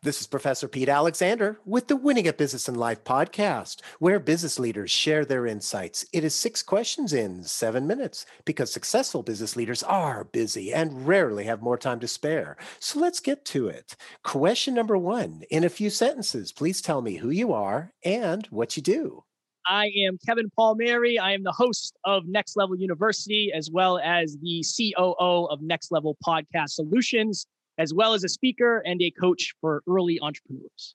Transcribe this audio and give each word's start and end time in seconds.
This 0.00 0.20
is 0.20 0.28
Professor 0.28 0.68
Pete 0.68 0.88
Alexander 0.88 1.58
with 1.64 1.88
the 1.88 1.96
Winning 1.96 2.28
at 2.28 2.38
Business 2.38 2.68
and 2.68 2.76
Life 2.76 3.02
podcast, 3.02 3.80
where 3.98 4.20
business 4.20 4.56
leaders 4.56 4.92
share 4.92 5.24
their 5.24 5.44
insights. 5.44 6.06
It 6.12 6.22
is 6.22 6.36
six 6.36 6.62
questions 6.62 7.12
in 7.12 7.42
seven 7.42 7.84
minutes 7.84 8.24
because 8.44 8.72
successful 8.72 9.24
business 9.24 9.56
leaders 9.56 9.82
are 9.82 10.22
busy 10.22 10.72
and 10.72 11.08
rarely 11.08 11.46
have 11.46 11.62
more 11.62 11.76
time 11.76 11.98
to 11.98 12.06
spare. 12.06 12.56
So 12.78 13.00
let's 13.00 13.18
get 13.18 13.44
to 13.46 13.66
it. 13.66 13.96
Question 14.22 14.72
number 14.72 14.96
one 14.96 15.42
In 15.50 15.64
a 15.64 15.68
few 15.68 15.90
sentences, 15.90 16.52
please 16.52 16.80
tell 16.80 17.02
me 17.02 17.16
who 17.16 17.30
you 17.30 17.52
are 17.52 17.92
and 18.04 18.46
what 18.52 18.76
you 18.76 18.84
do. 18.84 19.24
I 19.66 19.90
am 20.06 20.16
Kevin 20.24 20.48
Palmieri. 20.56 21.18
I 21.18 21.32
am 21.32 21.42
the 21.42 21.50
host 21.50 21.96
of 22.04 22.22
Next 22.28 22.56
Level 22.56 22.76
University, 22.76 23.50
as 23.52 23.68
well 23.68 23.98
as 23.98 24.36
the 24.40 24.64
COO 24.76 25.46
of 25.46 25.60
Next 25.60 25.90
Level 25.90 26.16
Podcast 26.24 26.70
Solutions 26.70 27.48
as 27.78 27.94
well 27.94 28.12
as 28.12 28.24
a 28.24 28.28
speaker 28.28 28.82
and 28.84 29.00
a 29.00 29.10
coach 29.10 29.54
for 29.60 29.82
early 29.88 30.18
entrepreneurs. 30.20 30.94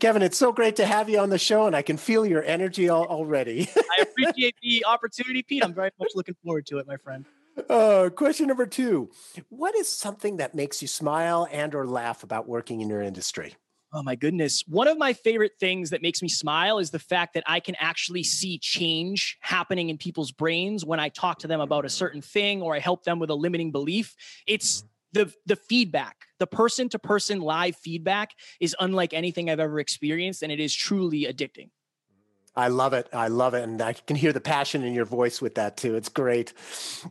Kevin, 0.00 0.22
it's 0.22 0.36
so 0.38 0.52
great 0.52 0.76
to 0.76 0.86
have 0.86 1.08
you 1.08 1.18
on 1.18 1.30
the 1.30 1.38
show, 1.38 1.66
and 1.66 1.74
I 1.74 1.82
can 1.82 1.96
feel 1.96 2.24
your 2.24 2.42
energy 2.44 2.88
already. 2.88 3.68
I 3.76 4.02
appreciate 4.02 4.54
the 4.62 4.84
opportunity, 4.86 5.42
Pete. 5.42 5.64
I'm 5.64 5.74
very 5.74 5.90
much 5.98 6.10
looking 6.14 6.36
forward 6.44 6.66
to 6.66 6.78
it, 6.78 6.86
my 6.86 6.96
friend. 6.96 7.24
Uh, 7.70 8.10
question 8.10 8.48
number 8.48 8.66
two: 8.66 9.10
What 9.48 9.74
is 9.74 9.88
something 9.88 10.36
that 10.36 10.54
makes 10.54 10.82
you 10.82 10.88
smile 10.88 11.48
and/or 11.50 11.86
laugh 11.86 12.22
about 12.22 12.46
working 12.46 12.80
in 12.80 12.88
your 12.88 13.00
industry? 13.00 13.54
Oh 13.92 14.02
my 14.02 14.14
goodness. 14.14 14.62
One 14.66 14.88
of 14.88 14.98
my 14.98 15.14
favorite 15.14 15.52
things 15.58 15.90
that 15.90 16.02
makes 16.02 16.20
me 16.20 16.28
smile 16.28 16.78
is 16.78 16.90
the 16.90 16.98
fact 16.98 17.32
that 17.34 17.44
I 17.46 17.60
can 17.60 17.76
actually 17.78 18.24
see 18.24 18.58
change 18.58 19.38
happening 19.40 19.88
in 19.88 19.96
people's 19.96 20.32
brains 20.32 20.84
when 20.84 21.00
I 21.00 21.08
talk 21.08 21.38
to 21.40 21.46
them 21.46 21.60
about 21.60 21.86
a 21.86 21.88
certain 21.88 22.20
thing 22.20 22.60
or 22.60 22.74
I 22.74 22.78
help 22.78 23.04
them 23.04 23.18
with 23.18 23.30
a 23.30 23.34
limiting 23.34 23.72
belief. 23.72 24.14
It's 24.46 24.84
the 25.16 25.32
the 25.46 25.56
feedback 25.56 26.26
the 26.38 26.46
person 26.46 26.88
to 26.88 26.98
person 26.98 27.40
live 27.40 27.76
feedback 27.76 28.30
is 28.60 28.76
unlike 28.80 29.12
anything 29.12 29.50
i've 29.50 29.60
ever 29.60 29.80
experienced 29.80 30.42
and 30.42 30.52
it 30.52 30.60
is 30.60 30.74
truly 30.74 31.22
addicting 31.24 31.70
I 32.58 32.68
love 32.68 32.94
it. 32.94 33.08
I 33.12 33.28
love 33.28 33.52
it. 33.52 33.64
And 33.64 33.82
I 33.82 33.92
can 33.92 34.16
hear 34.16 34.32
the 34.32 34.40
passion 34.40 34.82
in 34.82 34.94
your 34.94 35.04
voice 35.04 35.42
with 35.42 35.56
that 35.56 35.76
too. 35.76 35.94
It's 35.94 36.08
great. 36.08 36.54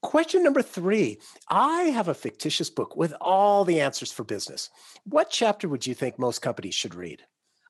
Question 0.00 0.42
number 0.42 0.62
three 0.62 1.18
I 1.48 1.84
have 1.84 2.08
a 2.08 2.14
fictitious 2.14 2.70
book 2.70 2.96
with 2.96 3.12
all 3.20 3.64
the 3.66 3.80
answers 3.80 4.10
for 4.10 4.24
business. 4.24 4.70
What 5.04 5.28
chapter 5.30 5.68
would 5.68 5.86
you 5.86 5.94
think 5.94 6.18
most 6.18 6.40
companies 6.40 6.74
should 6.74 6.94
read? 6.94 7.22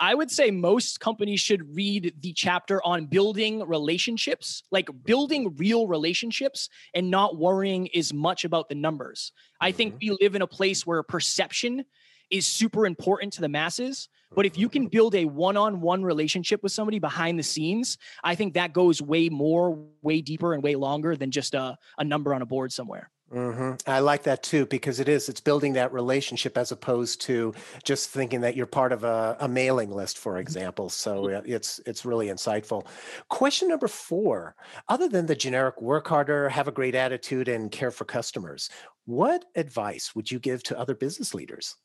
I 0.00 0.14
would 0.14 0.30
say 0.30 0.50
most 0.50 0.98
companies 0.98 1.40
should 1.40 1.76
read 1.76 2.14
the 2.20 2.32
chapter 2.32 2.82
on 2.84 3.04
building 3.04 3.62
relationships, 3.66 4.62
like 4.70 4.88
building 5.04 5.54
real 5.56 5.86
relationships 5.86 6.70
and 6.94 7.10
not 7.10 7.36
worrying 7.36 7.94
as 7.94 8.12
much 8.14 8.46
about 8.46 8.70
the 8.70 8.74
numbers. 8.74 9.32
Mm-hmm. 9.34 9.66
I 9.66 9.72
think 9.72 9.94
mm-hmm. 9.94 10.12
we 10.12 10.18
live 10.22 10.34
in 10.34 10.42
a 10.42 10.46
place 10.46 10.86
where 10.86 11.02
perception 11.02 11.84
is 12.30 12.46
super 12.46 12.86
important 12.86 13.34
to 13.34 13.42
the 13.42 13.48
masses. 13.48 14.08
But 14.34 14.46
if 14.46 14.56
you 14.56 14.68
can 14.68 14.86
build 14.86 15.16
a 15.16 15.24
one 15.24 15.56
on 15.56 15.80
one 15.80 16.02
relationship 16.02 16.62
with 16.62 16.72
somebody 16.72 17.00
behind 17.00 17.38
the 17.38 17.42
scenes, 17.42 17.98
I 18.22 18.36
think 18.36 18.54
that 18.54 18.72
goes 18.72 19.02
way 19.02 19.28
more, 19.28 19.84
way 20.02 20.20
deeper, 20.20 20.54
and 20.54 20.62
way 20.62 20.76
longer 20.76 21.16
than 21.16 21.32
just 21.32 21.54
a, 21.54 21.76
a 21.98 22.04
number 22.04 22.32
on 22.32 22.40
a 22.40 22.46
board 22.46 22.72
somewhere. 22.72 23.10
Mm-hmm. 23.32 23.88
I 23.88 24.00
like 24.00 24.24
that 24.24 24.42
too 24.42 24.66
because 24.66 24.98
it 24.98 25.08
is 25.08 25.28
it's 25.28 25.40
building 25.40 25.74
that 25.74 25.92
relationship 25.92 26.58
as 26.58 26.72
opposed 26.72 27.20
to 27.22 27.54
just 27.84 28.10
thinking 28.10 28.40
that 28.40 28.56
you're 28.56 28.66
part 28.66 28.90
of 28.90 29.04
a, 29.04 29.36
a 29.38 29.48
mailing 29.48 29.92
list, 29.92 30.18
for 30.18 30.32
mm-hmm. 30.32 30.40
example. 30.40 30.88
So 30.88 31.28
it's 31.28 31.80
it's 31.86 32.04
really 32.04 32.26
insightful. 32.26 32.86
Question 33.28 33.68
number 33.68 33.86
four: 33.86 34.56
Other 34.88 35.08
than 35.08 35.26
the 35.26 35.36
generic 35.36 35.80
work 35.80 36.08
harder, 36.08 36.48
have 36.48 36.66
a 36.66 36.72
great 36.72 36.96
attitude, 36.96 37.46
and 37.46 37.70
care 37.70 37.92
for 37.92 38.04
customers, 38.04 38.68
what 39.04 39.44
advice 39.54 40.12
would 40.16 40.28
you 40.28 40.40
give 40.40 40.64
to 40.64 40.78
other 40.78 40.96
business 40.96 41.32
leaders? 41.32 41.76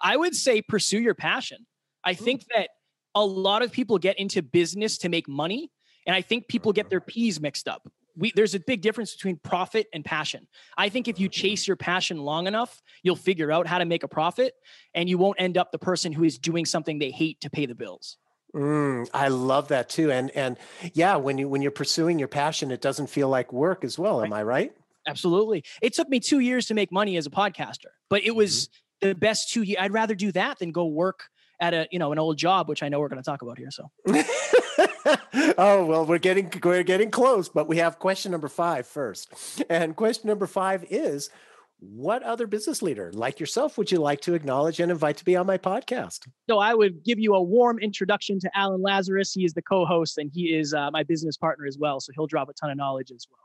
I 0.00 0.16
would 0.16 0.34
say 0.34 0.62
pursue 0.62 1.00
your 1.00 1.14
passion. 1.14 1.66
I 2.04 2.14
think 2.14 2.46
that 2.54 2.70
a 3.14 3.24
lot 3.24 3.62
of 3.62 3.70
people 3.70 3.98
get 3.98 4.18
into 4.18 4.40
business 4.40 4.96
to 4.98 5.10
make 5.10 5.28
money, 5.28 5.70
and 6.06 6.16
I 6.16 6.22
think 6.22 6.48
people 6.48 6.72
get 6.72 6.88
their 6.88 7.02
P's 7.02 7.38
mixed 7.38 7.68
up 7.68 7.86
we, 8.16 8.32
there's 8.34 8.54
a 8.54 8.60
big 8.60 8.80
difference 8.80 9.14
between 9.14 9.36
profit 9.36 9.86
and 9.92 10.04
passion. 10.04 10.46
I 10.76 10.88
think 10.88 11.08
if 11.08 11.20
you 11.20 11.28
chase 11.28 11.66
your 11.66 11.76
passion 11.76 12.18
long 12.18 12.46
enough, 12.46 12.82
you'll 13.02 13.16
figure 13.16 13.52
out 13.52 13.66
how 13.66 13.78
to 13.78 13.84
make 13.84 14.02
a 14.02 14.08
profit 14.08 14.54
and 14.94 15.08
you 15.08 15.18
won't 15.18 15.40
end 15.40 15.58
up 15.58 15.70
the 15.70 15.78
person 15.78 16.12
who 16.12 16.24
is 16.24 16.38
doing 16.38 16.64
something 16.64 16.98
they 16.98 17.10
hate 17.10 17.40
to 17.42 17.50
pay 17.50 17.66
the 17.66 17.74
bills. 17.74 18.16
Mm, 18.54 19.08
I 19.12 19.28
love 19.28 19.68
that 19.68 19.88
too. 19.90 20.10
And 20.10 20.30
and 20.30 20.56
yeah, 20.94 21.16
when 21.16 21.36
you 21.36 21.48
when 21.48 21.60
you're 21.60 21.70
pursuing 21.70 22.18
your 22.18 22.28
passion, 22.28 22.70
it 22.70 22.80
doesn't 22.80 23.08
feel 23.08 23.28
like 23.28 23.52
work 23.52 23.84
as 23.84 23.98
well. 23.98 24.24
Am 24.24 24.32
I 24.32 24.42
right? 24.42 24.72
Absolutely. 25.06 25.62
It 25.82 25.92
took 25.92 26.08
me 26.08 26.20
two 26.20 26.40
years 26.40 26.66
to 26.66 26.74
make 26.74 26.90
money 26.90 27.16
as 27.16 27.26
a 27.26 27.30
podcaster, 27.30 27.92
but 28.08 28.24
it 28.24 28.34
was 28.34 28.68
mm-hmm. 28.68 29.08
the 29.08 29.14
best 29.14 29.52
two 29.52 29.62
years. 29.62 29.78
I'd 29.80 29.92
rather 29.92 30.14
do 30.14 30.32
that 30.32 30.58
than 30.58 30.72
go 30.72 30.86
work 30.86 31.24
at 31.60 31.74
a 31.74 31.88
you 31.90 31.98
know 31.98 32.12
an 32.12 32.18
old 32.18 32.36
job, 32.36 32.68
which 32.68 32.82
I 32.82 32.88
know 32.88 33.00
we're 33.00 33.08
going 33.08 33.22
to 33.22 33.28
talk 33.28 33.42
about 33.42 33.58
here. 33.58 33.70
So. 33.70 33.90
oh 35.58 35.84
well, 35.84 36.06
we're 36.06 36.18
getting 36.18 36.50
we're 36.62 36.82
getting 36.82 37.10
close, 37.10 37.48
but 37.48 37.68
we 37.68 37.78
have 37.78 37.98
question 37.98 38.32
number 38.32 38.48
five 38.48 38.86
first. 38.86 39.62
And 39.68 39.96
question 39.96 40.28
number 40.28 40.46
five 40.46 40.84
is, 40.90 41.30
what 41.78 42.22
other 42.22 42.46
business 42.46 42.82
leader 42.82 43.10
like 43.12 43.38
yourself 43.38 43.76
would 43.76 43.90
you 43.90 43.98
like 43.98 44.20
to 44.22 44.34
acknowledge 44.34 44.80
and 44.80 44.90
invite 44.90 45.18
to 45.18 45.24
be 45.24 45.36
on 45.36 45.46
my 45.46 45.58
podcast? 45.58 46.26
So 46.48 46.58
I 46.58 46.74
would 46.74 47.04
give 47.04 47.18
you 47.18 47.34
a 47.34 47.42
warm 47.42 47.78
introduction 47.78 48.40
to 48.40 48.50
Alan 48.54 48.82
Lazarus. 48.82 49.32
He 49.32 49.44
is 49.44 49.52
the 49.54 49.62
co-host 49.62 50.18
and 50.18 50.30
he 50.32 50.54
is 50.54 50.72
uh, 50.72 50.90
my 50.90 51.02
business 51.02 51.36
partner 51.36 51.66
as 51.66 51.76
well. 51.78 52.00
So 52.00 52.12
he'll 52.14 52.26
drop 52.26 52.48
a 52.48 52.54
ton 52.54 52.70
of 52.70 52.76
knowledge 52.76 53.10
as 53.10 53.26
well. 53.30 53.38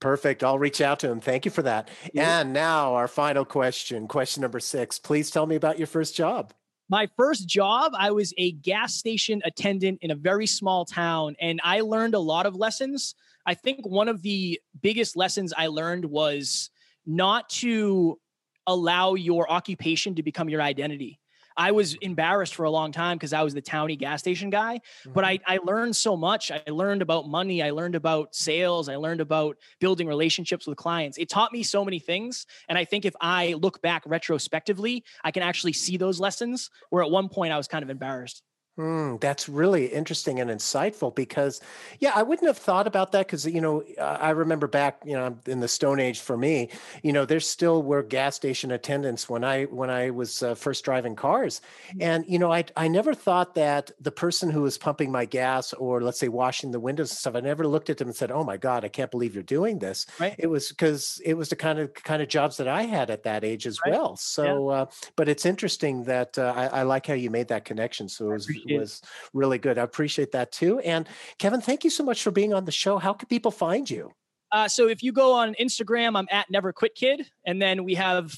Perfect. 0.00 0.44
I'll 0.44 0.58
reach 0.58 0.80
out 0.80 1.00
to 1.00 1.10
him. 1.10 1.20
Thank 1.20 1.44
you 1.44 1.50
for 1.50 1.62
that. 1.62 1.88
Yeah. 2.12 2.40
And 2.40 2.52
now 2.52 2.94
our 2.94 3.08
final 3.08 3.44
question, 3.44 4.06
question 4.06 4.42
number 4.42 4.60
six. 4.60 4.98
Please 4.98 5.30
tell 5.30 5.46
me 5.46 5.56
about 5.56 5.78
your 5.78 5.88
first 5.88 6.14
job. 6.14 6.52
My 6.90 7.06
first 7.18 7.46
job, 7.46 7.92
I 7.96 8.10
was 8.12 8.32
a 8.38 8.52
gas 8.52 8.94
station 8.94 9.42
attendant 9.44 9.98
in 10.00 10.10
a 10.10 10.14
very 10.14 10.46
small 10.46 10.86
town, 10.86 11.36
and 11.38 11.60
I 11.62 11.80
learned 11.80 12.14
a 12.14 12.18
lot 12.18 12.46
of 12.46 12.56
lessons. 12.56 13.14
I 13.44 13.52
think 13.52 13.86
one 13.86 14.08
of 14.08 14.22
the 14.22 14.58
biggest 14.80 15.14
lessons 15.14 15.52
I 15.56 15.66
learned 15.66 16.06
was 16.06 16.70
not 17.04 17.50
to 17.50 18.18
allow 18.66 19.14
your 19.14 19.50
occupation 19.50 20.14
to 20.14 20.22
become 20.22 20.48
your 20.48 20.62
identity. 20.62 21.20
I 21.58 21.72
was 21.72 21.94
embarrassed 21.94 22.54
for 22.54 22.64
a 22.64 22.70
long 22.70 22.92
time 22.92 23.16
because 23.16 23.32
I 23.32 23.42
was 23.42 23.52
the 23.52 23.60
towny 23.60 23.96
gas 23.96 24.20
station 24.20 24.48
guy. 24.48 24.76
Mm-hmm. 24.76 25.12
But 25.12 25.24
I, 25.24 25.40
I 25.44 25.58
learned 25.58 25.96
so 25.96 26.16
much. 26.16 26.52
I 26.52 26.62
learned 26.70 27.02
about 27.02 27.28
money. 27.28 27.62
I 27.62 27.70
learned 27.70 27.96
about 27.96 28.34
sales. 28.34 28.88
I 28.88 28.94
learned 28.96 29.20
about 29.20 29.56
building 29.80 30.06
relationships 30.06 30.66
with 30.68 30.78
clients. 30.78 31.18
It 31.18 31.28
taught 31.28 31.52
me 31.52 31.64
so 31.64 31.84
many 31.84 31.98
things. 31.98 32.46
And 32.68 32.78
I 32.78 32.84
think 32.84 33.04
if 33.04 33.14
I 33.20 33.54
look 33.54 33.82
back 33.82 34.04
retrospectively, 34.06 35.04
I 35.24 35.32
can 35.32 35.42
actually 35.42 35.72
see 35.72 35.96
those 35.96 36.20
lessons 36.20 36.70
where 36.90 37.02
at 37.02 37.10
one 37.10 37.28
point 37.28 37.52
I 37.52 37.56
was 37.56 37.66
kind 37.66 37.82
of 37.82 37.90
embarrassed. 37.90 38.42
Mm, 38.78 39.20
that's 39.20 39.48
really 39.48 39.86
interesting 39.86 40.38
and 40.38 40.48
insightful 40.50 41.12
because, 41.12 41.60
yeah, 41.98 42.12
I 42.14 42.22
wouldn't 42.22 42.46
have 42.46 42.58
thought 42.58 42.86
about 42.86 43.10
that 43.10 43.26
because, 43.26 43.44
you 43.44 43.60
know, 43.60 43.82
I 44.00 44.30
remember 44.30 44.68
back, 44.68 45.02
you 45.04 45.14
know, 45.14 45.36
in 45.46 45.58
the 45.58 45.66
Stone 45.66 45.98
Age 45.98 46.20
for 46.20 46.36
me, 46.36 46.68
you 47.02 47.12
know, 47.12 47.24
there 47.24 47.40
still 47.40 47.82
were 47.82 48.04
gas 48.04 48.36
station 48.36 48.70
attendants 48.70 49.28
when 49.28 49.42
I 49.42 49.64
when 49.64 49.90
I 49.90 50.10
was 50.10 50.44
uh, 50.44 50.54
first 50.54 50.84
driving 50.84 51.16
cars, 51.16 51.60
mm. 51.92 52.02
and 52.02 52.24
you 52.28 52.38
know, 52.38 52.52
I 52.52 52.64
I 52.76 52.86
never 52.86 53.14
thought 53.14 53.56
that 53.56 53.90
the 54.00 54.12
person 54.12 54.48
who 54.48 54.62
was 54.62 54.78
pumping 54.78 55.10
my 55.10 55.24
gas 55.24 55.72
or 55.72 56.00
let's 56.00 56.20
say 56.20 56.28
washing 56.28 56.70
the 56.70 56.78
windows 56.78 57.10
and 57.10 57.18
stuff, 57.18 57.34
I 57.34 57.40
never 57.40 57.66
looked 57.66 57.90
at 57.90 57.98
them 57.98 58.08
and 58.08 58.16
said, 58.16 58.30
"Oh 58.30 58.44
my 58.44 58.56
God, 58.56 58.84
I 58.84 58.88
can't 58.88 59.10
believe 59.10 59.34
you're 59.34 59.42
doing 59.42 59.80
this." 59.80 60.06
Right. 60.20 60.36
It 60.38 60.46
was 60.46 60.68
because 60.68 61.20
it 61.24 61.34
was 61.34 61.48
the 61.48 61.56
kind 61.56 61.80
of 61.80 61.92
kind 61.94 62.22
of 62.22 62.28
jobs 62.28 62.56
that 62.58 62.68
I 62.68 62.82
had 62.82 63.10
at 63.10 63.24
that 63.24 63.42
age 63.42 63.66
as 63.66 63.80
right. 63.84 63.92
well. 63.92 64.16
So, 64.16 64.70
yeah. 64.70 64.76
uh, 64.76 64.86
but 65.16 65.28
it's 65.28 65.44
interesting 65.44 66.04
that 66.04 66.38
uh, 66.38 66.52
I, 66.54 66.66
I, 66.66 66.82
like 66.82 67.06
how 67.06 67.14
you 67.14 67.30
made 67.30 67.48
that 67.48 67.64
connection. 67.64 68.08
So 68.08 68.30
it 68.30 68.34
was 68.34 68.48
was 68.76 69.02
really 69.32 69.58
good. 69.58 69.78
I 69.78 69.82
appreciate 69.82 70.32
that 70.32 70.52
too. 70.52 70.78
And 70.80 71.08
Kevin, 71.38 71.60
thank 71.60 71.84
you 71.84 71.90
so 71.90 72.04
much 72.04 72.22
for 72.22 72.30
being 72.30 72.52
on 72.52 72.64
the 72.64 72.72
show. 72.72 72.98
How 72.98 73.12
can 73.12 73.28
people 73.28 73.50
find 73.50 73.88
you? 73.88 74.12
Uh, 74.50 74.68
so 74.68 74.88
if 74.88 75.02
you 75.02 75.12
go 75.12 75.34
on 75.34 75.54
Instagram, 75.54 76.16
I'm 76.16 76.28
at 76.30 76.50
Never 76.50 76.72
Quit 76.72 76.94
Kid, 76.94 77.26
and 77.44 77.60
then 77.60 77.84
we 77.84 77.94
have 77.94 78.34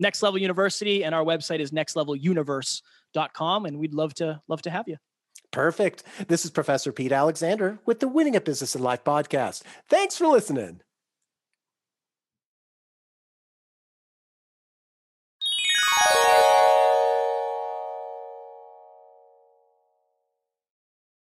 Next 0.00 0.22
Level 0.22 0.38
University, 0.38 1.04
and 1.04 1.14
our 1.14 1.24
website 1.24 1.60
is 1.60 1.70
nextleveluniverse.com, 1.70 3.66
and 3.66 3.78
we'd 3.78 3.94
love 3.94 4.14
to 4.14 4.40
love 4.48 4.62
to 4.62 4.70
have 4.70 4.88
you. 4.88 4.96
Perfect. 5.52 6.02
This 6.26 6.44
is 6.44 6.50
Professor 6.50 6.90
Pete 6.90 7.12
Alexander 7.12 7.78
with 7.86 8.00
the 8.00 8.08
Winning 8.08 8.34
at 8.34 8.44
Business 8.44 8.74
and 8.74 8.82
Life 8.82 9.04
podcast. 9.04 9.62
Thanks 9.88 10.16
for 10.16 10.26
listening. 10.26 10.80